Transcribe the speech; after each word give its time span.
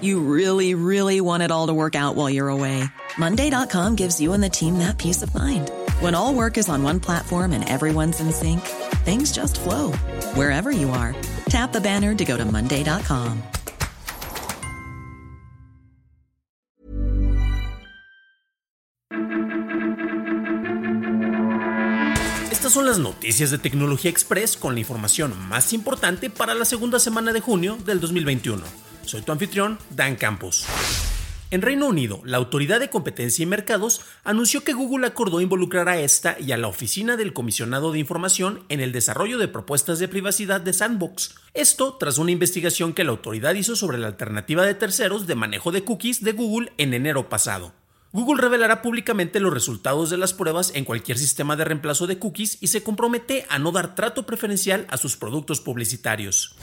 You 0.00 0.20
really, 0.20 0.74
really 0.74 1.20
want 1.20 1.42
it 1.42 1.50
all 1.50 1.66
to 1.66 1.74
work 1.74 1.94
out 1.94 2.16
while 2.16 2.30
you're 2.30 2.48
away. 2.48 2.84
Monday.com 3.18 3.96
gives 3.96 4.20
you 4.20 4.32
and 4.32 4.42
the 4.42 4.48
team 4.48 4.78
that 4.78 4.96
peace 4.96 5.22
of 5.22 5.34
mind. 5.34 5.70
When 6.00 6.14
all 6.14 6.34
work 6.34 6.56
is 6.56 6.68
on 6.68 6.82
one 6.82 7.00
platform 7.00 7.52
and 7.52 7.68
everyone's 7.68 8.20
in 8.20 8.32
sync, 8.32 8.60
things 9.04 9.32
just 9.32 9.60
flow 9.60 9.92
wherever 10.34 10.70
you 10.70 10.90
are. 10.90 11.14
Tap 11.46 11.72
the 11.72 11.80
banner 11.80 12.14
to 12.14 12.24
go 12.24 12.36
to 12.36 12.44
Monday.com. 12.44 13.42
Estas 22.50 22.72
son 22.72 22.86
las 22.86 22.98
noticias 22.98 23.50
de 23.50 23.58
Tecnología 23.58 24.10
Express 24.10 24.56
con 24.56 24.74
la 24.74 24.80
información 24.80 25.34
más 25.48 25.72
importante 25.72 26.30
para 26.30 26.54
la 26.54 26.64
segunda 26.64 26.98
semana 26.98 27.32
de 27.32 27.40
junio 27.40 27.76
del 27.84 28.00
2021. 28.00 28.89
Soy 29.04 29.22
tu 29.22 29.32
anfitrión, 29.32 29.78
Dan 29.90 30.16
Campos. 30.16 30.66
En 31.52 31.62
Reino 31.62 31.88
Unido, 31.88 32.22
la 32.24 32.36
Autoridad 32.36 32.78
de 32.78 32.90
Competencia 32.90 33.42
y 33.42 33.46
Mercados 33.46 34.02
anunció 34.22 34.62
que 34.62 34.72
Google 34.72 35.04
acordó 35.04 35.40
involucrar 35.40 35.88
a 35.88 35.98
esta 35.98 36.36
y 36.38 36.52
a 36.52 36.56
la 36.56 36.68
Oficina 36.68 37.16
del 37.16 37.32
Comisionado 37.32 37.90
de 37.90 37.98
Información 37.98 38.62
en 38.68 38.78
el 38.78 38.92
desarrollo 38.92 39.36
de 39.36 39.48
propuestas 39.48 39.98
de 39.98 40.06
privacidad 40.06 40.60
de 40.60 40.72
Sandbox. 40.72 41.34
Esto 41.52 41.96
tras 41.98 42.18
una 42.18 42.30
investigación 42.30 42.92
que 42.92 43.02
la 43.02 43.10
autoridad 43.10 43.54
hizo 43.54 43.74
sobre 43.74 43.98
la 43.98 44.06
alternativa 44.06 44.64
de 44.64 44.74
terceros 44.74 45.26
de 45.26 45.34
manejo 45.34 45.72
de 45.72 45.82
cookies 45.82 46.22
de 46.22 46.32
Google 46.32 46.72
en 46.78 46.94
enero 46.94 47.28
pasado. 47.28 47.72
Google 48.12 48.40
revelará 48.40 48.80
públicamente 48.80 49.40
los 49.40 49.52
resultados 49.52 50.10
de 50.10 50.18
las 50.18 50.32
pruebas 50.32 50.70
en 50.76 50.84
cualquier 50.84 51.18
sistema 51.18 51.56
de 51.56 51.64
reemplazo 51.64 52.06
de 52.06 52.20
cookies 52.20 52.58
y 52.60 52.68
se 52.68 52.84
compromete 52.84 53.44
a 53.48 53.58
no 53.58 53.72
dar 53.72 53.96
trato 53.96 54.24
preferencial 54.24 54.86
a 54.88 54.96
sus 54.96 55.16
productos 55.16 55.60
publicitarios. 55.60 56.54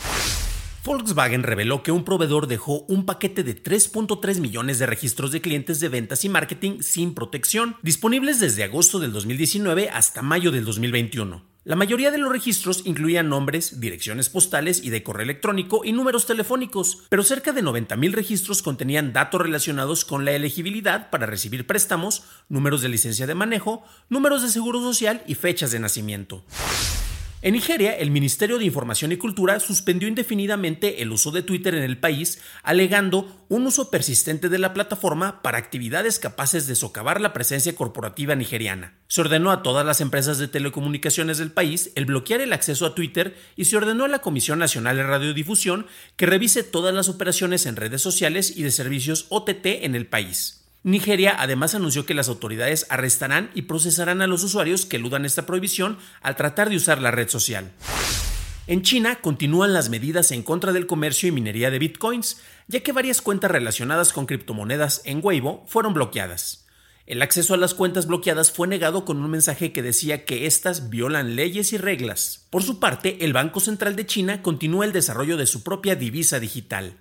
Volkswagen 0.87 1.43
reveló 1.43 1.83
que 1.83 1.91
un 1.91 2.05
proveedor 2.05 2.47
dejó 2.47 2.85
un 2.87 3.05
paquete 3.05 3.43
de 3.43 3.61
3.3 3.61 4.39
millones 4.39 4.79
de 4.79 4.85
registros 4.85 5.33
de 5.33 5.41
clientes 5.41 5.81
de 5.81 5.89
ventas 5.89 6.23
y 6.23 6.29
marketing 6.29 6.79
sin 6.79 7.13
protección, 7.13 7.75
disponibles 7.81 8.39
desde 8.39 8.63
agosto 8.63 8.97
del 8.97 9.11
2019 9.11 9.89
hasta 9.89 10.21
mayo 10.21 10.49
del 10.49 10.63
2021. 10.63 11.43
La 11.65 11.75
mayoría 11.75 12.09
de 12.09 12.19
los 12.19 12.31
registros 12.31 12.83
incluían 12.85 13.27
nombres, 13.27 13.81
direcciones 13.81 14.29
postales 14.29 14.81
y 14.81 14.89
de 14.89 15.03
correo 15.03 15.25
electrónico 15.25 15.81
y 15.83 15.91
números 15.91 16.25
telefónicos, 16.25 17.03
pero 17.09 17.23
cerca 17.23 17.51
de 17.51 17.61
90.000 17.61 18.13
registros 18.13 18.61
contenían 18.61 19.11
datos 19.11 19.41
relacionados 19.41 20.05
con 20.05 20.23
la 20.23 20.31
elegibilidad 20.31 21.09
para 21.09 21.25
recibir 21.25 21.67
préstamos, 21.67 22.23
números 22.47 22.81
de 22.81 22.87
licencia 22.87 23.27
de 23.27 23.35
manejo, 23.35 23.83
números 24.07 24.41
de 24.41 24.47
seguro 24.47 24.79
social 24.79 25.21
y 25.27 25.35
fechas 25.35 25.71
de 25.71 25.79
nacimiento. 25.79 26.45
En 27.43 27.53
Nigeria, 27.53 27.95
el 27.95 28.09
Ministerio 28.09 28.57
de 28.57 28.65
Información 28.65 29.11
y 29.11 29.17
Cultura 29.17 29.59
suspendió 29.59 30.07
indefinidamente 30.07 31.03
el 31.03 31.11
uso 31.11 31.29
de 31.29 31.43
Twitter 31.43 31.75
en 31.75 31.83
el 31.83 31.99
país, 31.99 32.41
alegando 32.63 33.45
un 33.47 33.67
uso 33.67 33.91
persistente 33.91 34.49
de 34.49 34.57
la 34.57 34.73
plataforma 34.73 35.43
para 35.43 35.59
actividades 35.59 36.17
capaces 36.17 36.65
de 36.65 36.73
socavar 36.73 37.21
la 37.21 37.33
presencia 37.33 37.75
corporativa 37.75 38.33
nigeriana. 38.33 38.95
Se 39.07 39.21
ordenó 39.21 39.51
a 39.51 39.61
todas 39.61 39.85
las 39.85 40.01
empresas 40.01 40.39
de 40.39 40.47
telecomunicaciones 40.47 41.37
del 41.37 41.51
país 41.51 41.91
el 41.93 42.07
bloquear 42.07 42.41
el 42.41 42.53
acceso 42.53 42.87
a 42.87 42.95
Twitter 42.95 43.37
y 43.55 43.65
se 43.65 43.77
ordenó 43.77 44.05
a 44.05 44.09
la 44.09 44.19
Comisión 44.19 44.57
Nacional 44.57 44.97
de 44.97 45.03
Radiodifusión 45.03 45.85
que 46.15 46.25
revise 46.25 46.63
todas 46.63 46.95
las 46.95 47.07
operaciones 47.07 47.67
en 47.67 47.75
redes 47.75 48.01
sociales 48.01 48.57
y 48.57 48.63
de 48.63 48.71
servicios 48.71 49.27
OTT 49.29 49.83
en 49.83 49.93
el 49.93 50.07
país. 50.07 50.66
Nigeria 50.83 51.35
además 51.37 51.75
anunció 51.75 52.05
que 52.05 52.13
las 52.13 52.29
autoridades 52.29 52.85
arrestarán 52.89 53.49
y 53.53 53.63
procesarán 53.63 54.21
a 54.21 54.27
los 54.27 54.43
usuarios 54.43 54.85
que 54.85 54.97
eludan 54.97 55.25
esta 55.25 55.45
prohibición 55.45 55.97
al 56.21 56.35
tratar 56.35 56.69
de 56.69 56.77
usar 56.77 57.01
la 57.01 57.11
red 57.11 57.29
social. 57.29 57.71
En 58.67 58.81
China 58.81 59.19
continúan 59.21 59.73
las 59.73 59.89
medidas 59.89 60.31
en 60.31 60.43
contra 60.43 60.73
del 60.73 60.87
comercio 60.87 61.29
y 61.29 61.31
minería 61.31 61.71
de 61.71 61.79
bitcoins, 61.79 62.41
ya 62.67 62.81
que 62.81 62.91
varias 62.91 63.21
cuentas 63.21 63.49
relacionadas 63.49 64.11
con 64.11 64.25
criptomonedas 64.25 65.01
en 65.05 65.21
Weibo 65.23 65.65
fueron 65.67 65.93
bloqueadas. 65.93 66.65
El 67.05 67.21
acceso 67.21 67.53
a 67.53 67.57
las 67.57 67.73
cuentas 67.73 68.05
bloqueadas 68.05 68.51
fue 68.51 68.67
negado 68.67 69.05
con 69.05 69.23
un 69.23 69.31
mensaje 69.31 69.71
que 69.71 69.81
decía 69.81 70.25
que 70.25 70.45
éstas 70.45 70.89
violan 70.89 71.37
leyes 71.37 71.71
y 71.71 71.77
reglas. 71.77 72.45
Por 72.49 72.63
su 72.63 72.81
parte, 72.81 73.23
el 73.23 73.31
Banco 73.31 73.61
Central 73.61 73.95
de 73.95 74.05
China 74.05 74.41
continúa 74.41 74.83
el 74.83 74.91
desarrollo 74.91 75.37
de 75.37 75.47
su 75.47 75.63
propia 75.63 75.95
divisa 75.95 76.41
digital. 76.41 76.97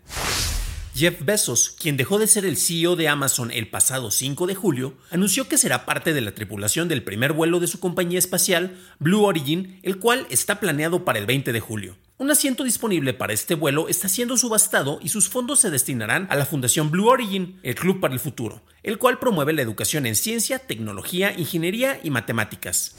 Jeff 0.97 1.23
Bezos, 1.27 1.77
quien 1.79 1.99
dejó 1.99 2.19
de 2.19 2.27
ser 2.27 2.47
el 2.47 2.57
CEO 2.57 2.97
de 2.97 3.07
Amazon 3.07 3.51
el 3.51 3.69
pasado 3.69 4.11
5 4.11 4.47
de 4.47 4.55
julio, 4.55 4.95
anunció 5.11 5.47
que 5.47 5.59
será 5.59 5.85
parte 5.85 6.15
de 6.15 6.23
la 6.23 6.35
tripulación 6.35 6.89
del 6.89 7.03
primer 7.05 7.35
vuelo 7.35 7.61
de 7.61 7.67
su 7.67 7.81
compañía 7.81 8.19
espacial, 8.19 8.79
Blue 8.99 9.23
Origin, 9.23 9.79
el 9.83 9.99
cual 9.99 10.27
está 10.31 10.59
planeado 10.59 11.05
para 11.05 11.19
el 11.19 11.27
20 11.27 11.53
de 11.53 11.61
julio. 11.61 11.99
Un 12.17 12.31
asiento 12.31 12.65
disponible 12.65 13.13
para 13.13 13.35
este 13.35 13.55
vuelo 13.55 13.91
está 13.91 14.09
siendo 14.09 14.39
subastado 14.39 14.99
y 15.03 15.11
sus 15.11 15.29
fondos 15.29 15.61
se 15.61 15.71
destinarán 15.71 16.29
a 16.31 16.35
la 16.35 16.47
Fundación 16.47 16.91
Blue 16.91 17.09
Origin, 17.09 17.61
el 17.63 17.75
Club 17.75 18.01
para 18.01 18.15
el 18.15 18.21
Futuro, 18.21 18.63
el 18.83 18.97
cual 18.97 19.19
promueve 19.19 19.53
la 19.53 19.61
educación 19.61 20.07
en 20.07 20.17
ciencia, 20.17 20.61
tecnología, 20.61 21.39
ingeniería 21.39 22.01
y 22.03 22.09
matemáticas. 22.09 22.97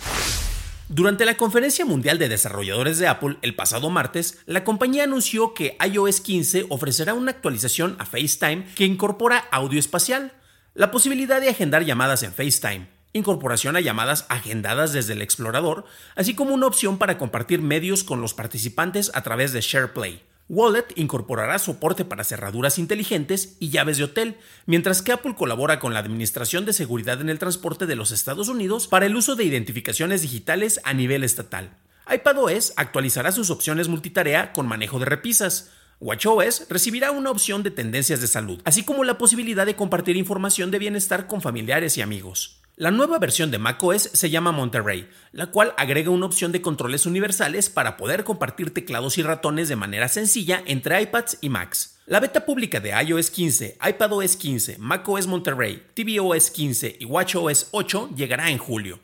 Durante 0.89 1.25
la 1.25 1.35
Conferencia 1.35 1.83
Mundial 1.83 2.17
de 2.17 2.29
Desarrolladores 2.29 2.97
de 2.97 3.07
Apple 3.07 3.37
el 3.41 3.55
pasado 3.55 3.89
martes, 3.89 4.39
la 4.45 4.63
compañía 4.63 5.03
anunció 5.03 5.53
que 5.53 5.77
iOS 5.85 6.21
15 6.21 6.67
ofrecerá 6.69 7.13
una 7.13 7.31
actualización 7.31 7.97
a 7.99 8.05
FaceTime 8.05 8.63
que 8.73 8.85
incorpora 8.85 9.49
audio 9.51 9.79
espacial, 9.79 10.31
la 10.75 10.89
posibilidad 10.89 11.41
de 11.41 11.49
agendar 11.49 11.83
llamadas 11.83 12.23
en 12.23 12.31
FaceTime, 12.31 12.87
incorporación 13.11 13.75
a 13.75 13.81
llamadas 13.81 14.27
agendadas 14.29 14.93
desde 14.93 15.11
el 15.11 15.21
explorador, 15.21 15.83
así 16.15 16.35
como 16.35 16.53
una 16.53 16.67
opción 16.67 16.97
para 16.97 17.17
compartir 17.17 17.61
medios 17.61 18.05
con 18.05 18.21
los 18.21 18.33
participantes 18.33 19.11
a 19.13 19.23
través 19.23 19.51
de 19.51 19.59
SharePlay. 19.59 20.23
Wallet 20.49 20.85
incorporará 20.95 21.59
soporte 21.59 22.05
para 22.05 22.23
cerraduras 22.23 22.79
inteligentes 22.79 23.57
y 23.59 23.69
llaves 23.69 23.97
de 23.97 24.05
hotel, 24.05 24.37
mientras 24.65 25.01
que 25.01 25.11
Apple 25.11 25.35
colabora 25.35 25.79
con 25.79 25.93
la 25.93 25.99
Administración 25.99 26.63
de 26.63 26.71
Seguridad 26.71 27.19
en 27.19 27.29
el 27.29 27.37
Transporte 27.37 27.85
de 27.85 27.97
los 27.97 28.11
Estados 28.11 28.47
Unidos 28.47 28.87
para 28.87 29.05
el 29.05 29.15
uso 29.17 29.35
de 29.35 29.43
identificaciones 29.43 30.21
digitales 30.21 30.79
a 30.85 30.93
nivel 30.93 31.25
estatal. 31.25 31.71
iPadOS 32.09 32.73
actualizará 32.77 33.33
sus 33.33 33.49
opciones 33.49 33.89
multitarea 33.89 34.53
con 34.53 34.67
manejo 34.67 34.99
de 34.99 35.05
repisas. 35.05 35.71
WatchOS 35.99 36.67
recibirá 36.69 37.11
una 37.11 37.31
opción 37.31 37.63
de 37.63 37.71
tendencias 37.71 38.21
de 38.21 38.27
salud, 38.27 38.61
así 38.63 38.83
como 38.83 39.03
la 39.03 39.17
posibilidad 39.17 39.65
de 39.65 39.75
compartir 39.75 40.15
información 40.15 40.71
de 40.71 40.79
bienestar 40.79 41.27
con 41.27 41.41
familiares 41.41 41.97
y 41.97 42.01
amigos. 42.01 42.61
La 42.79 42.91
nueva 42.91 43.17
versión 43.17 43.49
de 43.49 43.57
macOS 43.57 44.11
se 44.13 44.29
llama 44.29 44.51
Monterey, 44.51 45.09
la 45.31 45.47
cual 45.47 45.73
agrega 45.77 46.11
una 46.11 46.27
opción 46.27 46.51
de 46.51 46.61
controles 46.61 47.07
universales 47.07 47.71
para 47.71 47.97
poder 47.97 48.23
compartir 48.23 48.71
teclados 48.71 49.17
y 49.17 49.23
ratones 49.23 49.67
de 49.67 49.75
manera 49.75 50.07
sencilla 50.07 50.61
entre 50.67 51.01
iPads 51.01 51.39
y 51.41 51.49
Macs. 51.49 51.97
La 52.05 52.19
beta 52.19 52.45
pública 52.45 52.79
de 52.79 52.91
iOS 52.91 53.31
15, 53.31 53.79
iPadOS 53.83 54.35
15, 54.35 54.77
macOS 54.77 55.25
Monterey, 55.25 55.87
tvOS 55.95 56.51
15 56.51 56.97
y 56.99 57.05
watchOS 57.05 57.69
8 57.71 58.11
llegará 58.15 58.51
en 58.51 58.59
julio. 58.59 58.99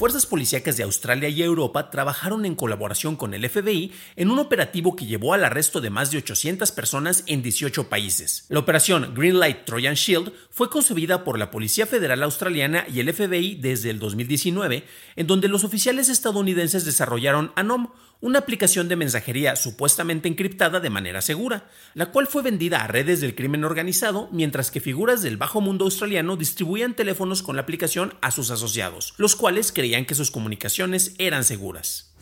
Fuerzas 0.00 0.24
policíacas 0.24 0.78
de 0.78 0.84
Australia 0.84 1.28
y 1.28 1.42
Europa 1.42 1.90
trabajaron 1.90 2.46
en 2.46 2.54
colaboración 2.54 3.16
con 3.16 3.34
el 3.34 3.46
FBI 3.46 3.92
en 4.16 4.30
un 4.30 4.38
operativo 4.38 4.96
que 4.96 5.04
llevó 5.04 5.34
al 5.34 5.44
arresto 5.44 5.82
de 5.82 5.90
más 5.90 6.10
de 6.10 6.16
800 6.16 6.72
personas 6.72 7.22
en 7.26 7.42
18 7.42 7.90
países. 7.90 8.46
La 8.48 8.60
operación 8.60 9.12
Greenlight 9.14 9.66
Trojan 9.66 9.96
Shield 9.96 10.32
fue 10.48 10.70
concebida 10.70 11.22
por 11.22 11.38
la 11.38 11.50
Policía 11.50 11.84
Federal 11.84 12.22
Australiana 12.22 12.86
y 12.90 13.00
el 13.00 13.12
FBI 13.12 13.56
desde 13.56 13.90
el 13.90 13.98
2019, 13.98 14.86
en 15.16 15.26
donde 15.26 15.48
los 15.48 15.64
oficiales 15.64 16.08
estadounidenses 16.08 16.86
desarrollaron 16.86 17.52
ANOM, 17.54 17.88
una 18.22 18.40
aplicación 18.40 18.88
de 18.88 18.96
mensajería 18.96 19.56
supuestamente 19.56 20.28
encriptada 20.28 20.80
de 20.80 20.90
manera 20.90 21.22
segura, 21.22 21.70
la 21.94 22.10
cual 22.10 22.26
fue 22.26 22.42
vendida 22.42 22.84
a 22.84 22.86
redes 22.86 23.20
del 23.20 23.34
crimen 23.34 23.64
organizado, 23.64 24.28
mientras 24.30 24.70
que 24.70 24.80
figuras 24.80 25.22
del 25.22 25.38
bajo 25.38 25.60
mundo 25.60 25.86
australiano 25.86 26.36
distribuían 26.36 26.94
teléfonos 26.94 27.42
con 27.42 27.56
la 27.56 27.62
aplicación 27.62 28.14
a 28.20 28.30
sus 28.30 28.50
asociados, 28.50 29.14
los 29.16 29.36
cuales 29.36 29.72
creían 29.72 29.89
que 30.06 30.14
sus 30.14 30.30
comunicaciones 30.30 31.14
eran 31.18 31.44
seguras. 31.44 32.14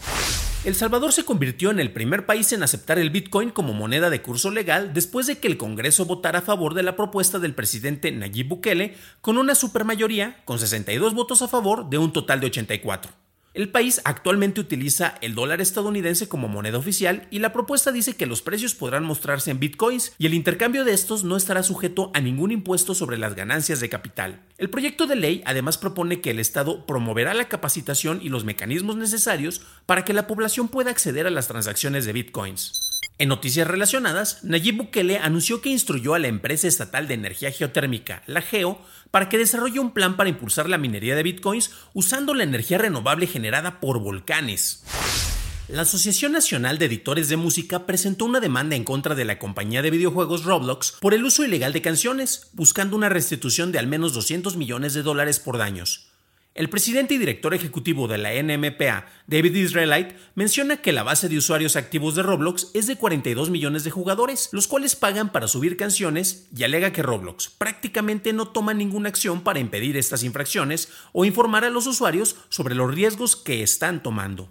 El 0.64 0.74
Salvador 0.74 1.12
se 1.12 1.24
convirtió 1.24 1.70
en 1.70 1.78
el 1.78 1.92
primer 1.92 2.26
país 2.26 2.52
en 2.52 2.62
aceptar 2.62 2.98
el 2.98 3.10
Bitcoin 3.10 3.50
como 3.50 3.74
moneda 3.74 4.10
de 4.10 4.22
curso 4.22 4.50
legal 4.50 4.92
después 4.92 5.26
de 5.26 5.38
que 5.38 5.46
el 5.46 5.56
Congreso 5.56 6.04
votara 6.04 6.40
a 6.40 6.42
favor 6.42 6.74
de 6.74 6.82
la 6.82 6.96
propuesta 6.96 7.38
del 7.38 7.54
presidente 7.54 8.10
Nayib 8.10 8.48
Bukele 8.48 8.94
con 9.20 9.38
una 9.38 9.54
supermayoría, 9.54 10.42
con 10.44 10.58
62 10.58 11.14
votos 11.14 11.42
a 11.42 11.48
favor 11.48 11.88
de 11.88 11.98
un 11.98 12.12
total 12.12 12.40
de 12.40 12.46
84. 12.48 13.27
El 13.58 13.70
país 13.70 14.00
actualmente 14.04 14.60
utiliza 14.60 15.16
el 15.20 15.34
dólar 15.34 15.60
estadounidense 15.60 16.28
como 16.28 16.46
moneda 16.46 16.78
oficial 16.78 17.26
y 17.28 17.40
la 17.40 17.52
propuesta 17.52 17.90
dice 17.90 18.14
que 18.14 18.24
los 18.24 18.40
precios 18.40 18.76
podrán 18.76 19.02
mostrarse 19.02 19.50
en 19.50 19.58
bitcoins 19.58 20.12
y 20.16 20.26
el 20.26 20.34
intercambio 20.34 20.84
de 20.84 20.92
estos 20.92 21.24
no 21.24 21.36
estará 21.36 21.64
sujeto 21.64 22.12
a 22.14 22.20
ningún 22.20 22.52
impuesto 22.52 22.94
sobre 22.94 23.18
las 23.18 23.34
ganancias 23.34 23.80
de 23.80 23.88
capital. 23.88 24.42
El 24.58 24.70
proyecto 24.70 25.08
de 25.08 25.16
ley 25.16 25.42
además 25.44 25.76
propone 25.76 26.20
que 26.20 26.30
el 26.30 26.38
Estado 26.38 26.86
promoverá 26.86 27.34
la 27.34 27.48
capacitación 27.48 28.20
y 28.22 28.28
los 28.28 28.44
mecanismos 28.44 28.94
necesarios 28.94 29.62
para 29.86 30.04
que 30.04 30.12
la 30.12 30.28
población 30.28 30.68
pueda 30.68 30.92
acceder 30.92 31.26
a 31.26 31.30
las 31.30 31.48
transacciones 31.48 32.04
de 32.04 32.12
bitcoins. 32.12 32.87
En 33.20 33.28
noticias 33.30 33.66
relacionadas, 33.66 34.44
Nayib 34.44 34.76
Bukele 34.76 35.18
anunció 35.18 35.60
que 35.60 35.70
instruyó 35.70 36.14
a 36.14 36.20
la 36.20 36.28
empresa 36.28 36.68
estatal 36.68 37.08
de 37.08 37.14
energía 37.14 37.50
geotérmica, 37.50 38.22
la 38.26 38.42
GEO, 38.42 38.80
para 39.10 39.28
que 39.28 39.38
desarrolle 39.38 39.80
un 39.80 39.90
plan 39.90 40.16
para 40.16 40.30
impulsar 40.30 40.68
la 40.68 40.78
minería 40.78 41.16
de 41.16 41.24
bitcoins 41.24 41.72
usando 41.94 42.32
la 42.32 42.44
energía 42.44 42.78
renovable 42.78 43.26
generada 43.26 43.80
por 43.80 43.98
volcanes. 43.98 44.84
La 45.66 45.82
Asociación 45.82 46.30
Nacional 46.30 46.78
de 46.78 46.86
Editores 46.86 47.28
de 47.28 47.36
Música 47.36 47.86
presentó 47.86 48.24
una 48.24 48.38
demanda 48.38 48.76
en 48.76 48.84
contra 48.84 49.16
de 49.16 49.24
la 49.24 49.40
compañía 49.40 49.82
de 49.82 49.90
videojuegos 49.90 50.44
Roblox 50.44 50.92
por 51.00 51.12
el 51.12 51.24
uso 51.24 51.44
ilegal 51.44 51.72
de 51.72 51.82
canciones, 51.82 52.50
buscando 52.52 52.94
una 52.94 53.08
restitución 53.08 53.72
de 53.72 53.80
al 53.80 53.88
menos 53.88 54.14
200 54.14 54.56
millones 54.56 54.94
de 54.94 55.02
dólares 55.02 55.40
por 55.40 55.58
daños. 55.58 56.07
El 56.58 56.68
presidente 56.68 57.14
y 57.14 57.18
director 57.18 57.54
ejecutivo 57.54 58.08
de 58.08 58.18
la 58.18 58.30
NMPA, 58.32 59.06
David 59.28 59.54
Israelite, 59.54 60.16
menciona 60.34 60.78
que 60.78 60.90
la 60.90 61.04
base 61.04 61.28
de 61.28 61.38
usuarios 61.38 61.76
activos 61.76 62.16
de 62.16 62.24
Roblox 62.24 62.72
es 62.74 62.88
de 62.88 62.96
42 62.96 63.48
millones 63.48 63.84
de 63.84 63.92
jugadores, 63.92 64.48
los 64.50 64.66
cuales 64.66 64.96
pagan 64.96 65.30
para 65.30 65.46
subir 65.46 65.76
canciones 65.76 66.48
y 66.52 66.64
alega 66.64 66.92
que 66.92 67.04
Roblox 67.04 67.48
prácticamente 67.48 68.32
no 68.32 68.48
toma 68.48 68.74
ninguna 68.74 69.08
acción 69.08 69.42
para 69.42 69.60
impedir 69.60 69.96
estas 69.96 70.24
infracciones 70.24 70.88
o 71.12 71.24
informar 71.24 71.64
a 71.64 71.70
los 71.70 71.86
usuarios 71.86 72.34
sobre 72.48 72.74
los 72.74 72.92
riesgos 72.92 73.36
que 73.36 73.62
están 73.62 74.02
tomando. 74.02 74.50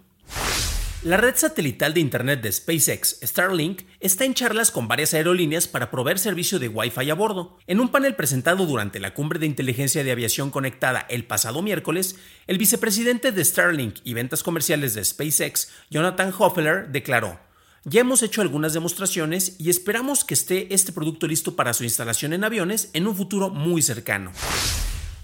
La 1.04 1.16
red 1.16 1.36
satelital 1.36 1.94
de 1.94 2.00
Internet 2.00 2.42
de 2.42 2.50
SpaceX, 2.50 3.20
Starlink, 3.22 3.82
está 4.00 4.24
en 4.24 4.34
charlas 4.34 4.72
con 4.72 4.88
varias 4.88 5.14
aerolíneas 5.14 5.68
para 5.68 5.92
proveer 5.92 6.18
servicio 6.18 6.58
de 6.58 6.66
Wi-Fi 6.66 7.08
a 7.08 7.14
bordo. 7.14 7.56
En 7.68 7.78
un 7.78 7.90
panel 7.90 8.16
presentado 8.16 8.66
durante 8.66 8.98
la 8.98 9.14
cumbre 9.14 9.38
de 9.38 9.46
inteligencia 9.46 10.02
de 10.02 10.10
aviación 10.10 10.50
conectada 10.50 11.06
el 11.08 11.24
pasado 11.24 11.62
miércoles, 11.62 12.16
el 12.48 12.58
vicepresidente 12.58 13.30
de 13.30 13.44
Starlink 13.44 13.98
y 14.02 14.14
ventas 14.14 14.42
comerciales 14.42 14.94
de 14.94 15.04
SpaceX, 15.04 15.70
Jonathan 15.88 16.34
Hoffler, 16.36 16.88
declaró, 16.88 17.38
ya 17.84 18.00
hemos 18.00 18.24
hecho 18.24 18.42
algunas 18.42 18.72
demostraciones 18.72 19.54
y 19.60 19.70
esperamos 19.70 20.24
que 20.24 20.34
esté 20.34 20.74
este 20.74 20.92
producto 20.92 21.28
listo 21.28 21.54
para 21.54 21.74
su 21.74 21.84
instalación 21.84 22.32
en 22.32 22.42
aviones 22.42 22.90
en 22.92 23.06
un 23.06 23.14
futuro 23.14 23.50
muy 23.50 23.82
cercano. 23.82 24.32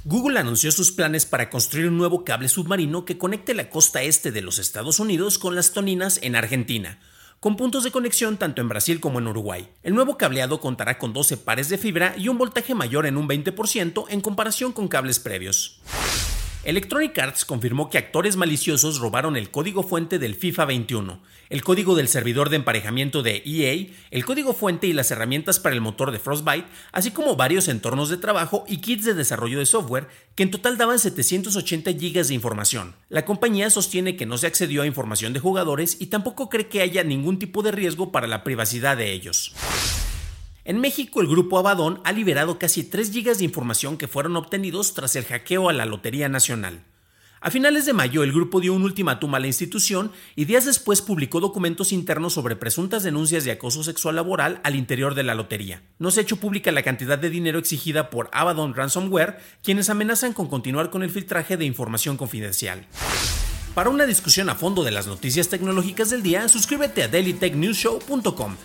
Google 0.06 0.38
anunció 0.38 0.70
sus 0.70 0.92
planes 0.92 1.24
para 1.24 1.48
construir 1.48 1.88
un 1.88 1.96
nuevo 1.96 2.24
cable 2.24 2.50
submarino 2.50 3.06
que 3.06 3.16
conecte 3.16 3.54
la 3.54 3.70
costa 3.70 4.02
este 4.02 4.32
de 4.32 4.42
los 4.42 4.58
Estados 4.58 5.00
Unidos 5.00 5.38
con 5.38 5.54
las 5.54 5.72
Toninas 5.72 6.18
en 6.20 6.36
Argentina, 6.36 6.98
con 7.40 7.56
puntos 7.56 7.84
de 7.84 7.90
conexión 7.90 8.36
tanto 8.36 8.60
en 8.60 8.68
Brasil 8.68 9.00
como 9.00 9.18
en 9.18 9.28
Uruguay. 9.28 9.70
El 9.82 9.94
nuevo 9.94 10.18
cableado 10.18 10.60
contará 10.60 10.98
con 10.98 11.14
12 11.14 11.38
pares 11.38 11.70
de 11.70 11.78
fibra 11.78 12.14
y 12.18 12.28
un 12.28 12.36
voltaje 12.36 12.74
mayor 12.74 13.06
en 13.06 13.16
un 13.16 13.26
20% 13.26 14.04
en 14.10 14.20
comparación 14.20 14.72
con 14.72 14.88
cables 14.88 15.20
previos. 15.20 15.80
Electronic 16.64 17.18
Arts 17.18 17.44
confirmó 17.44 17.90
que 17.90 17.98
actores 17.98 18.36
maliciosos 18.36 18.98
robaron 18.98 19.36
el 19.36 19.50
código 19.50 19.82
fuente 19.82 20.18
del 20.18 20.34
FIFA 20.34 20.64
21, 20.64 21.20
el 21.50 21.62
código 21.62 21.94
del 21.94 22.08
servidor 22.08 22.48
de 22.48 22.56
emparejamiento 22.56 23.22
de 23.22 23.42
EA, 23.44 23.94
el 24.10 24.24
código 24.24 24.54
fuente 24.54 24.86
y 24.86 24.94
las 24.94 25.10
herramientas 25.10 25.60
para 25.60 25.74
el 25.74 25.82
motor 25.82 26.10
de 26.10 26.18
Frostbite, 26.18 26.66
así 26.90 27.10
como 27.10 27.36
varios 27.36 27.68
entornos 27.68 28.08
de 28.08 28.16
trabajo 28.16 28.64
y 28.66 28.78
kits 28.78 29.04
de 29.04 29.12
desarrollo 29.12 29.58
de 29.58 29.66
software, 29.66 30.08
que 30.36 30.44
en 30.44 30.50
total 30.50 30.78
daban 30.78 30.98
780 30.98 31.92
GB 31.92 32.26
de 32.26 32.34
información. 32.34 32.94
La 33.10 33.26
compañía 33.26 33.68
sostiene 33.68 34.16
que 34.16 34.24
no 34.24 34.38
se 34.38 34.46
accedió 34.46 34.82
a 34.82 34.86
información 34.86 35.34
de 35.34 35.40
jugadores 35.40 35.98
y 36.00 36.06
tampoco 36.06 36.48
cree 36.48 36.68
que 36.68 36.80
haya 36.80 37.04
ningún 37.04 37.38
tipo 37.38 37.62
de 37.62 37.72
riesgo 37.72 38.10
para 38.10 38.26
la 38.26 38.42
privacidad 38.42 38.96
de 38.96 39.12
ellos. 39.12 39.52
En 40.66 40.80
México, 40.80 41.20
el 41.20 41.28
grupo 41.28 41.58
Abadón 41.58 42.00
ha 42.04 42.12
liberado 42.12 42.58
casi 42.58 42.84
3 42.84 43.12
GB 43.12 43.36
de 43.36 43.44
información 43.44 43.98
que 43.98 44.08
fueron 44.08 44.34
obtenidos 44.34 44.94
tras 44.94 45.14
el 45.14 45.26
hackeo 45.26 45.68
a 45.68 45.74
la 45.74 45.84
Lotería 45.84 46.30
Nacional. 46.30 46.84
A 47.42 47.50
finales 47.50 47.84
de 47.84 47.92
mayo, 47.92 48.22
el 48.22 48.32
grupo 48.32 48.62
dio 48.62 48.72
un 48.72 48.84
ultimátum 48.84 49.34
a 49.34 49.38
la 49.38 49.46
institución 49.46 50.10
y 50.34 50.46
días 50.46 50.64
después 50.64 51.02
publicó 51.02 51.40
documentos 51.40 51.92
internos 51.92 52.32
sobre 52.32 52.56
presuntas 52.56 53.02
denuncias 53.02 53.44
de 53.44 53.52
acoso 53.52 53.84
sexual 53.84 54.16
laboral 54.16 54.62
al 54.64 54.74
interior 54.74 55.14
de 55.14 55.24
la 55.24 55.34
lotería. 55.34 55.82
No 55.98 56.10
se 56.10 56.20
ha 56.20 56.22
hecho 56.22 56.40
pública 56.40 56.72
la 56.72 56.82
cantidad 56.82 57.18
de 57.18 57.28
dinero 57.28 57.58
exigida 57.58 58.08
por 58.08 58.30
Abaddon 58.32 58.72
Ransomware, 58.72 59.40
quienes 59.62 59.90
amenazan 59.90 60.32
con 60.32 60.48
continuar 60.48 60.88
con 60.88 61.02
el 61.02 61.10
filtraje 61.10 61.58
de 61.58 61.66
información 61.66 62.16
confidencial. 62.16 62.86
Para 63.74 63.90
una 63.90 64.06
discusión 64.06 64.48
a 64.48 64.54
fondo 64.54 64.82
de 64.82 64.92
las 64.92 65.06
noticias 65.06 65.50
tecnológicas 65.50 66.08
del 66.08 66.22
día, 66.22 66.48
suscríbete 66.48 67.02
a 67.02 67.08
dailytechnewsshow.com. 67.08 68.56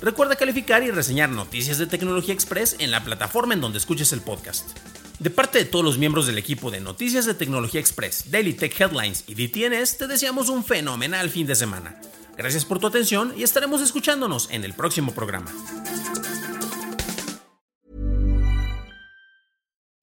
Recuerda 0.00 0.36
calificar 0.36 0.84
y 0.84 0.92
reseñar 0.92 1.28
Noticias 1.28 1.78
de 1.78 1.86
Tecnología 1.86 2.32
Express 2.32 2.76
en 2.78 2.92
la 2.92 3.02
plataforma 3.02 3.54
en 3.54 3.60
donde 3.60 3.78
escuches 3.78 4.12
el 4.12 4.20
podcast. 4.20 4.78
De 5.18 5.30
parte 5.30 5.58
de 5.58 5.64
todos 5.64 5.84
los 5.84 5.98
miembros 5.98 6.28
del 6.28 6.38
equipo 6.38 6.70
de 6.70 6.80
Noticias 6.80 7.26
de 7.26 7.34
Tecnología 7.34 7.80
Express, 7.80 8.30
Daily 8.30 8.52
Tech 8.52 8.80
Headlines 8.80 9.24
y 9.26 9.34
DTNS, 9.34 9.98
te 9.98 10.06
deseamos 10.06 10.48
un 10.50 10.64
fenomenal 10.64 11.28
fin 11.30 11.48
de 11.48 11.56
semana. 11.56 12.00
Gracias 12.36 12.64
por 12.64 12.78
tu 12.78 12.86
atención 12.86 13.34
y 13.36 13.42
estaremos 13.42 13.82
escuchándonos 13.82 14.48
en 14.52 14.62
el 14.62 14.72
próximo 14.72 15.12
programa. 15.12 15.50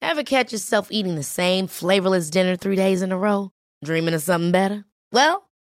Ever 0.02 0.24
catch 0.24 0.52
yourself 0.52 0.88
eating 0.90 1.14
the 1.14 1.22
same 1.22 1.66
flavorless 1.66 2.30
dinner 2.30 2.56
three 2.56 2.76
days 2.76 3.00
in 3.00 3.12
a 3.12 3.16
row? 3.16 3.50
Dreaming 3.82 4.14
of 4.14 4.22
something 4.22 4.52
better? 4.52 4.84
Well, 5.10 5.45